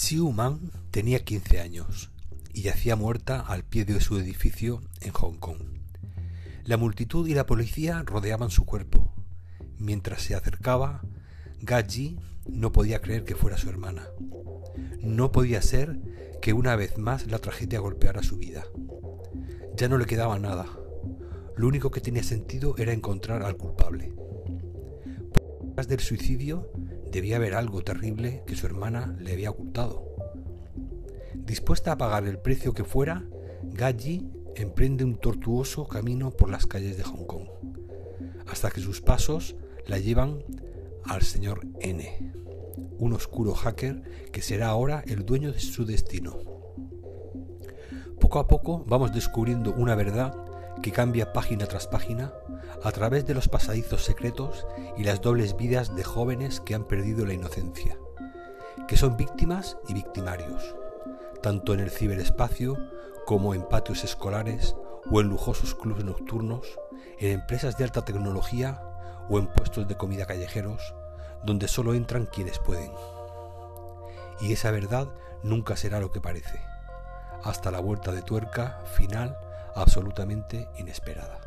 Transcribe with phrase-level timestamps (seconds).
[0.00, 2.12] Xiu Man tenía 15 años
[2.54, 5.58] y yacía muerta al pie de su edificio en Hong Kong.
[6.62, 9.12] La multitud y la policía rodeaban su cuerpo.
[9.76, 11.02] Mientras se acercaba,
[11.62, 12.16] Gaji
[12.48, 14.06] no podía creer que fuera su hermana.
[15.00, 15.98] No podía ser
[16.40, 18.62] que una vez más la tragedia golpeara su vida.
[19.74, 20.66] Ya no le quedaba nada.
[21.56, 24.12] Lo único que tenía sentido era encontrar al culpable.
[25.78, 26.70] Detrás del suicidio
[27.10, 30.08] Debía haber algo terrible que su hermana le había ocultado.
[31.34, 33.24] Dispuesta a pagar el precio que fuera,
[33.62, 37.48] Gaji emprende un tortuoso camino por las calles de Hong Kong,
[38.46, 40.42] hasta que sus pasos la llevan
[41.04, 42.32] al señor N,
[42.98, 46.38] un oscuro hacker que será ahora el dueño de su destino.
[48.20, 50.34] Poco a poco vamos descubriendo una verdad
[50.82, 52.32] que cambia página tras página
[52.82, 57.26] a través de los pasadizos secretos y las dobles vidas de jóvenes que han perdido
[57.26, 57.98] la inocencia,
[58.86, 60.76] que son víctimas y victimarios,
[61.42, 62.76] tanto en el ciberespacio
[63.26, 64.76] como en patios escolares
[65.10, 66.78] o en lujosos clubes nocturnos,
[67.18, 68.82] en empresas de alta tecnología
[69.28, 70.94] o en puestos de comida callejeros,
[71.44, 72.92] donde solo entran quienes pueden.
[74.40, 75.08] Y esa verdad
[75.42, 76.60] nunca será lo que parece,
[77.42, 79.36] hasta la vuelta de tuerca final
[79.80, 81.40] absolutamente inesperada.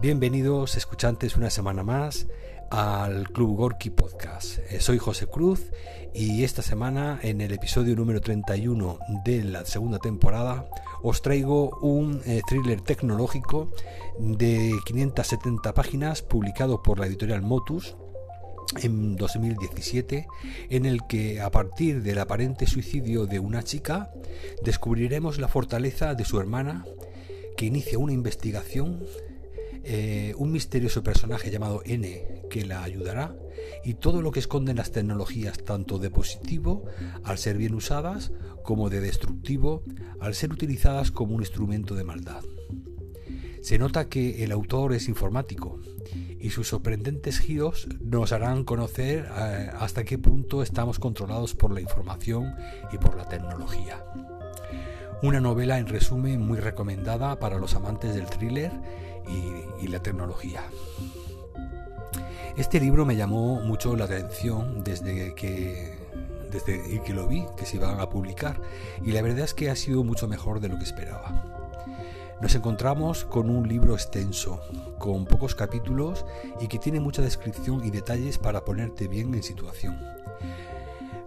[0.00, 2.26] Bienvenidos escuchantes una semana más
[2.70, 4.58] al Club Gorky Podcast.
[4.70, 5.72] Eh, soy José Cruz
[6.14, 10.70] y esta semana en el episodio número 31 de la segunda temporada
[11.02, 13.72] os traigo un eh, thriller tecnológico
[14.18, 17.96] de 570 páginas publicado por la editorial Motus
[18.82, 20.26] en 2017,
[20.68, 24.10] en el que a partir del aparente suicidio de una chica
[24.62, 26.84] descubriremos la fortaleza de su hermana
[27.56, 29.02] que inicia una investigación,
[29.84, 33.34] eh, un misterioso personaje llamado N que la ayudará
[33.84, 36.84] y todo lo que esconden las tecnologías tanto de positivo
[37.24, 38.32] al ser bien usadas
[38.62, 39.82] como de destructivo
[40.20, 42.42] al ser utilizadas como un instrumento de maldad.
[43.60, 45.78] Se nota que el autor es informático
[46.40, 51.80] y sus sorprendentes giros nos harán conocer eh, hasta qué punto estamos controlados por la
[51.80, 52.54] información
[52.90, 54.02] y por la tecnología.
[55.22, 58.72] Una novela en resumen muy recomendada para los amantes del thriller
[59.28, 60.62] y, la tecnología.
[62.56, 65.98] Este libro me llamó mucho la atención desde que,
[66.50, 68.60] desde que lo vi, que se iban a publicar,
[69.04, 71.59] y la verdad es que ha sido mucho mejor de lo que esperaba.
[72.40, 74.60] Nos encontramos con un libro extenso,
[74.98, 76.24] con pocos capítulos
[76.60, 79.98] y que tiene mucha descripción y detalles para ponerte bien en situación.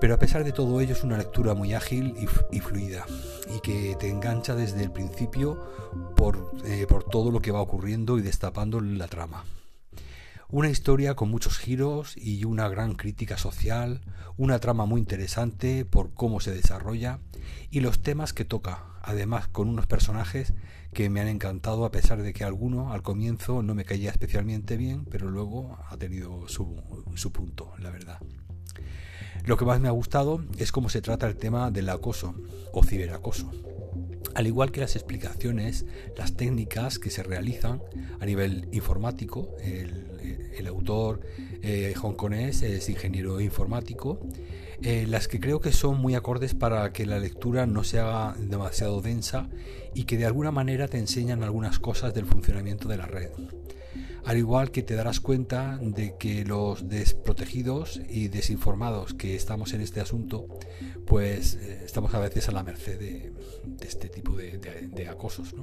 [0.00, 2.14] Pero a pesar de todo ello es una lectura muy ágil
[2.50, 3.06] y, fluida
[3.54, 5.58] y que te engancha desde el principio
[6.16, 9.44] por, eh, por todo lo que va ocurriendo y destapando la trama.
[10.48, 14.02] Una historia con muchos giros y una gran crítica social,
[14.36, 17.18] una trama muy interesante por cómo se desarrolla
[17.72, 20.54] y los temas que toca, además con unos personajes
[20.92, 24.76] que me han encantado a pesar de que alguno al comienzo no me caía especialmente
[24.76, 26.80] bien, pero luego ha tenido su,
[27.16, 28.20] su punto, la verdad.
[29.44, 32.36] Lo que más me ha gustado es cómo se trata el tema del acoso
[32.72, 33.50] o ciberacoso.
[34.36, 37.80] Al igual que las explicaciones, las técnicas que se realizan
[38.20, 41.20] a nivel informático, el, autor
[41.62, 44.20] eh, hongkonés es ingeniero informático,
[44.82, 48.36] eh, las que creo que son muy acordes para que la lectura no se haga
[48.38, 49.48] demasiado densa
[49.94, 53.30] y que de alguna manera te enseñan algunas cosas del funcionamiento de la red.
[54.26, 59.80] Al igual que te darás cuenta de que los desprotegidos y desinformados que estamos en
[59.82, 60.48] este asunto,
[61.06, 63.32] pues eh, estamos a veces a la merced de,
[63.80, 65.54] este tipo de, acosos.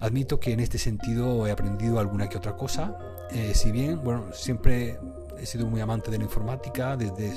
[0.00, 2.98] Admito que en este sentido he aprendido alguna que otra cosa,
[3.30, 4.98] eh, si bien, bueno, siempre
[5.38, 7.32] he sido muy amante de la informática desde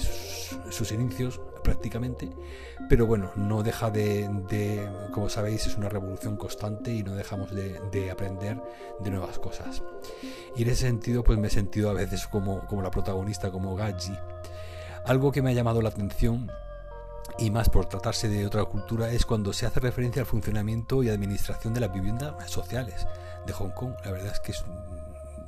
[0.72, 2.30] sus, inicios prácticamente,
[2.88, 8.12] pero bueno, no deja de, como sabéis, es una revolución constante y no dejamos de,
[8.12, 8.62] aprender
[9.00, 9.84] de nuevas cosas.
[10.56, 13.76] Y en ese sentido, pues me he sentido a veces como, como la protagonista, como
[13.76, 14.16] Gaji.
[15.06, 16.50] Algo que me ha llamado la atención
[17.40, 21.10] y más por tratarse de otra cultura es cuando se hace referencia al funcionamiento y
[21.10, 23.08] administración de las viviendas sociales
[23.46, 23.94] de Hong Kong.
[24.06, 24.64] La verdad es que es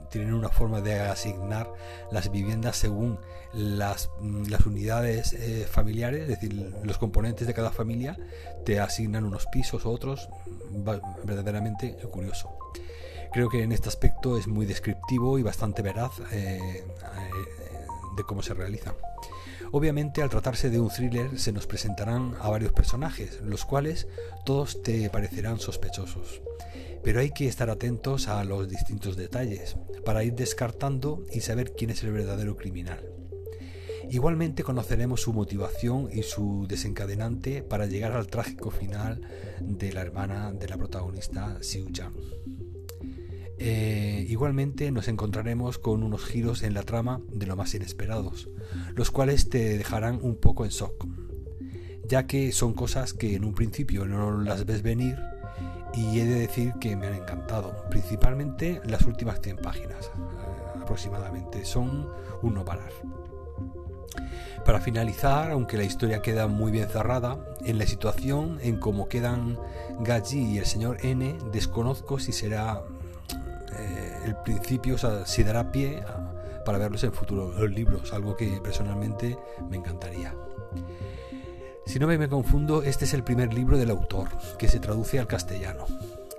[0.10, 1.72] tienen una forma de asignar
[2.12, 3.20] las viviendas según
[3.54, 8.18] las, mm, las unidades eh, familiares, es decir, los componentes de cada familia,
[8.66, 10.30] te asignan unos pisos o otros,
[11.24, 12.58] verdaderamente curioso.
[13.34, 16.84] Creo que en este aspecto es muy descriptivo y bastante veraz eh, eh,
[18.16, 18.96] de cómo se realiza.
[19.72, 24.08] Obviamente al tratarse de un thriller se nos presentarán a varios personajes, los cuales
[24.46, 26.42] todos te parecerán sospechosos
[27.08, 31.90] pero hay que estar atentos a los distintos detalles para ir descartando y saber quién
[31.90, 33.00] es el verdadero criminal.
[34.10, 39.22] Igualmente conoceremos su motivación y su desencadenante para llegar al trágico final
[39.62, 42.57] de la hermana de la protagonista, Xiu Zhang.
[43.60, 48.50] Eh, igualmente nos encontraremos con unos giros en la trama de lo más inesperados,
[48.94, 51.08] los cuales te dejarán un poco en shock,
[52.08, 55.18] ya que son cosas que en un principio no las ves venir
[55.94, 61.66] y he de decir que me han encantado, principalmente las últimas 100 páginas eh, aproximadamente,
[61.66, 62.10] son
[62.44, 62.92] un no parar.
[64.66, 69.58] Para finalizar, aunque la historia queda muy bien cerrada, en la situación en cómo quedan
[70.02, 72.84] Gaji y el señor N, desconozco si será
[73.78, 76.04] eh, el principio, o sea, si dará pie
[76.66, 79.38] para verlos en futuro, los libros, algo que personalmente
[79.70, 80.36] me encantaría.
[81.86, 84.28] Si no me confundo, este es el primer libro del autor,
[84.58, 85.86] que se traduce al castellano,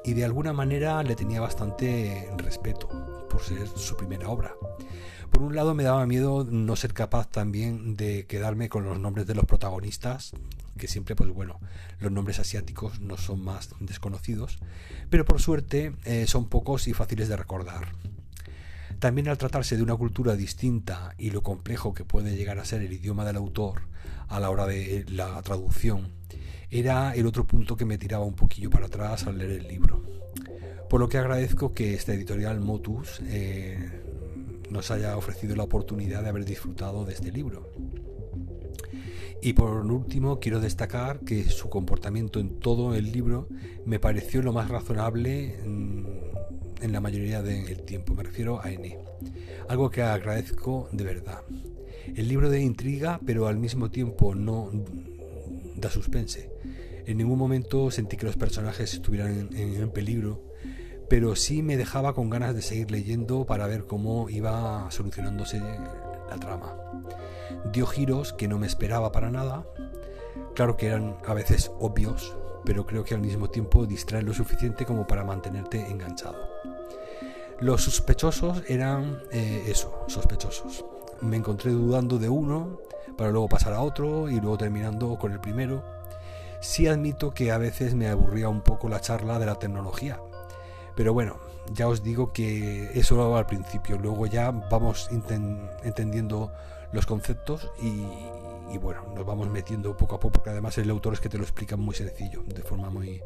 [0.04, 2.88] y de alguna manera le tenía bastante respeto,
[3.28, 4.54] por ser su primera obra.
[5.30, 9.26] Por un lado me daba miedo no ser capaz también de quedarme con los nombres
[9.26, 10.32] de los protagonistas,
[10.78, 11.60] que siempre, pues bueno,
[12.00, 14.58] los nombres asiáticos no son más desconocidos,
[15.10, 17.92] pero por suerte eh, son pocos y fáciles de recordar.
[18.98, 22.82] También al tratarse de una cultura distinta y lo complejo que puede llegar a ser
[22.82, 23.82] el idioma del autor
[24.28, 26.12] a la hora de la traducción,
[26.70, 30.02] era el otro punto que me tiraba un poquillo para atrás al leer el libro.
[30.88, 33.76] Por lo que agradezco que esta editorial Motus eh,
[34.70, 37.70] nos haya ofrecido la oportunidad de haber disfrutado de este libro.
[39.42, 43.48] Y por último, quiero destacar que su comportamiento en todo el libro
[43.84, 46.04] me pareció lo más razonable mm,
[46.82, 48.14] en la mayoría del tiempo.
[48.14, 48.98] Me refiero a N.
[49.68, 51.42] Algo que agradezco de verdad.
[52.16, 54.70] El libro de intriga, pero al mismo tiempo no
[55.76, 56.50] da suspense.
[57.04, 60.48] En ningún momento sentí que los personajes estuvieran en peligro
[61.08, 66.36] pero sí me dejaba con ganas de seguir leyendo para ver cómo iba solucionándose la
[66.38, 66.76] trama.
[67.72, 69.66] Dio giros que no me esperaba para nada,
[70.54, 74.84] claro que eran a veces obvios, pero creo que al mismo tiempo distraen lo suficiente
[74.84, 76.36] como para mantenerte enganchado.
[77.60, 80.84] Los sospechosos eran eh, eso, sospechosos.
[81.22, 82.78] Me encontré dudando de uno
[83.16, 85.82] para luego pasar a otro y luego terminando con el primero.
[86.60, 90.20] Sí admito que a veces me aburría un poco la charla de la tecnología,
[90.98, 91.36] pero bueno,
[91.74, 96.52] ya os digo que eso lo hago al principio, luego ya vamos entendiendo
[96.90, 101.20] los conceptos y, bueno, nos vamos metiendo poco a poco, porque además el autor es
[101.20, 103.22] que te lo explica muy sencillo, de forma muy,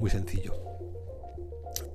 [0.00, 0.56] muy sencillo.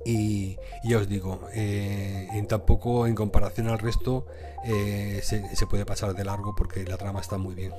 [0.06, 4.24] Y, ya os digo, eh, en tampoco en comparación al resto
[4.64, 7.74] eh, se puede pasar de largo porque la trama está muy bien.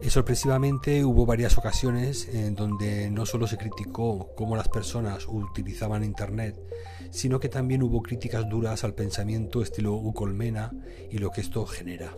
[0.00, 6.04] Eh, sorpresivamente hubo varias ocasiones en donde no solo se criticó cómo las personas utilizaban
[6.04, 6.56] Internet,
[7.10, 10.72] sino que también hubo críticas duras al pensamiento estilo Colmena
[11.10, 12.14] y lo que esto genera.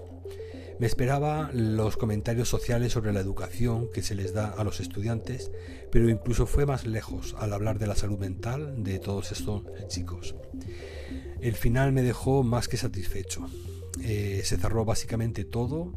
[0.78, 5.50] Me esperaba los comentarios sociales sobre la educación que se les da a los estudiantes,
[5.90, 10.34] pero incluso fue más lejos al hablar de la salud mental de todos estos chicos.
[11.42, 13.46] El final me dejó más que satisfecho.
[14.02, 15.92] Eh, se cerró básicamente todo,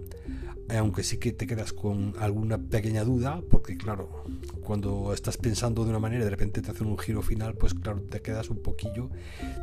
[0.69, 4.23] aunque sí que te quedas con alguna pequeña duda, porque claro,
[4.63, 7.73] cuando estás pensando de una manera y de repente te hacen un giro final, pues
[7.73, 9.09] claro, te quedas un poquillo,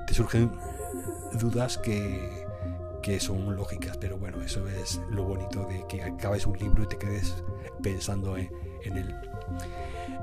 [0.06, 0.50] te surgen
[1.41, 2.49] dudas que,
[3.19, 6.96] son lógicas, pero bueno, eso es lo bonito de que acabes un libro y te
[6.96, 7.43] quedes
[7.82, 8.48] pensando en,
[8.84, 9.15] él.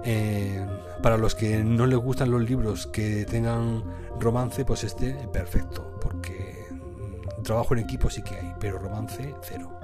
[0.05, 0.65] Eh,
[1.03, 3.83] para los que no les gustan los libros que tengan
[4.21, 6.65] romance, pues este perfecto, porque
[7.43, 9.77] trabajo en equipo sí que hay, pero romance cero.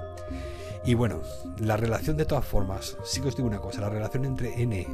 [0.86, 1.22] Y bueno,
[1.58, 4.86] la relación de todas formas, sí que os digo una cosa, la relación entre N,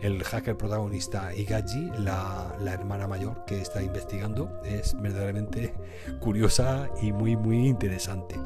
[0.00, 5.74] el, hacker protagonista, y Gaji, la, hermana mayor que está investigando, es verdaderamente
[6.20, 8.36] curiosa y muy, muy interesante.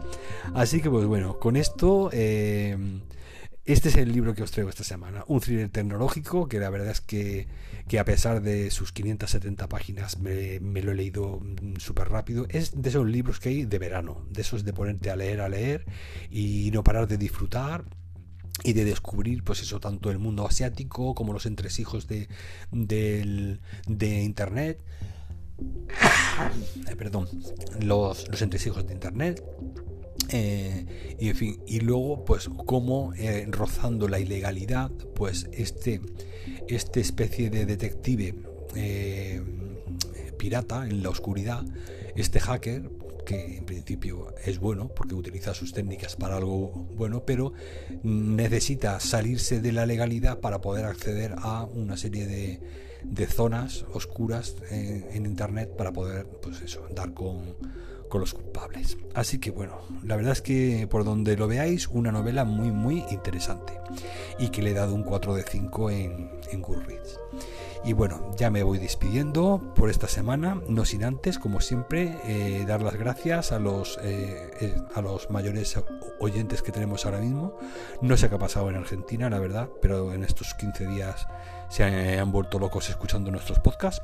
[0.55, 2.09] Así que pues bueno, con esto...
[2.13, 2.77] Eh,
[3.65, 6.91] este es el libro que os traigo esta semana, un thriller tecnológico que la verdad
[6.91, 7.47] es que,
[7.97, 12.47] a pesar de sus 570 páginas me, lo he leído mm, súper rápido.
[12.49, 15.49] Es de esos libros que hay de verano, de esos de ponerte a leer, a
[15.49, 15.85] leer
[16.29, 17.85] y no parar de disfrutar
[18.65, 22.29] y de descubrir pues eso tanto el mundo asiático como los entresijos de,
[22.73, 24.85] de internet
[26.99, 27.29] perdón
[27.81, 29.43] los, los entresijos de internet
[30.33, 36.01] eh, y en fin, y luego, pues, como eh, rozando la ilegalidad, pues este,
[36.69, 38.35] este especie de detective
[38.75, 39.43] eh,
[40.39, 41.65] pirata en la oscuridad,
[42.17, 42.91] este hacker,
[43.27, 47.53] que en principio es bueno porque utiliza sus técnicas para algo bueno, pero
[48.03, 52.59] necesita salirse de la legalidad para poder acceder a una serie de,
[53.05, 57.55] de zonas oscuras en, en internet para poder, pues eso, dar con
[58.13, 58.99] con los culpables.
[59.15, 63.03] Así que bueno, la verdad es que por donde lo veáis, una novela muy muy
[63.11, 63.73] interesante
[64.39, 67.19] y que le he dado un 4 de 5 en, en Goodreads.
[67.87, 72.67] Y bueno, ya me voy despidiendo por esta semana, no sin antes, como siempre, eh,
[72.69, 75.75] dar las gracias a los, eh, eh, a los mayores
[76.21, 77.57] oyentes que tenemos ahora mismo.
[78.03, 81.27] No sé qué ha pasado en Argentina, la verdad, pero en estos 15 días
[81.71, 84.03] se han vuelto locos escuchando nuestros podcasts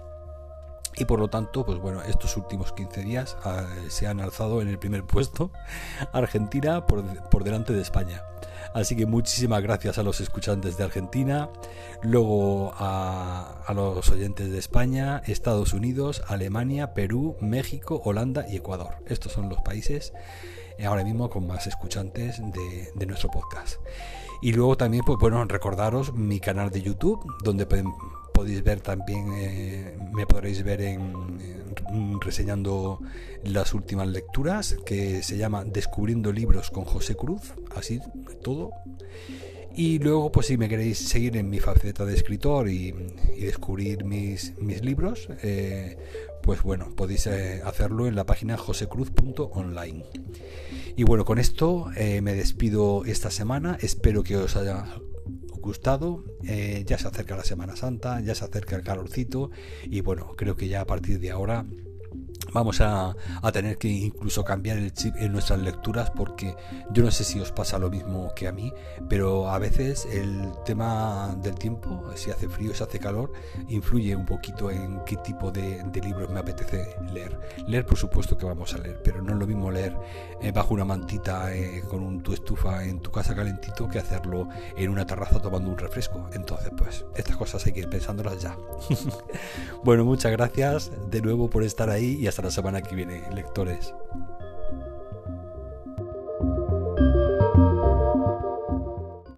[0.98, 4.68] y por lo tanto, pues bueno, estos últimos 15 días ah, se han alzado en
[4.68, 5.50] el primer puesto
[6.12, 8.24] Argentina por, por, delante de España.
[8.74, 11.48] Así que muchísimas gracias a los escuchantes de Argentina,
[12.02, 18.96] luego a, a los oyentes de España, Estados Unidos, Alemania, Perú, México, Holanda y Ecuador.
[19.06, 20.12] Estos son los países
[20.78, 23.76] eh, ahora mismo con más escuchantes de, de nuestro podcast.
[24.40, 27.66] Y luego también, pues bueno, recordaros mi canal de YouTube, donde
[28.32, 33.00] podéis ver también, eh, me podréis ver en, reseñando
[33.44, 38.00] las últimas lecturas, que se llama Descubriendo libros con José Cruz, así
[38.42, 38.70] todo.
[39.78, 42.90] Y luego, pues si me queréis seguir en mi faceta de escritor y,
[43.38, 45.96] descubrir mis, mis libros, eh,
[46.42, 50.04] pues bueno, podéis eh, hacerlo en la página josecruz.online.
[50.96, 53.78] Y bueno, con esto me despido esta semana.
[53.80, 54.84] Espero que os haya
[55.60, 56.24] gustado.
[56.44, 59.50] Eh, ya se acerca la Semana Santa, ya se acerca el calorcito
[59.84, 61.66] y bueno, creo que ya a partir de ahora
[62.52, 63.14] vamos a,
[63.52, 66.54] tener que incluso cambiar el chip en nuestras lecturas porque
[66.92, 68.72] yo no sé si os pasa lo mismo que a mí,
[69.08, 73.32] pero a veces el tema del tiempo, si hace frío, si hace calor,
[73.68, 77.38] influye un poquito en qué tipo de, libros me apetece leer.
[77.66, 79.96] Leer, por supuesto que vamos a leer, pero no es lo mismo leer
[80.40, 84.90] eh, bajo una mantita eh, con tu estufa en tu casa calentito que hacerlo en
[84.90, 86.30] una terraza tomando un refresco.
[86.32, 88.56] Entonces, pues, estas cosas hay que ir pensándolas ya.
[89.84, 93.94] bueno, muchas gracias de nuevo por estar ahí y hasta la semana que viene, lectores.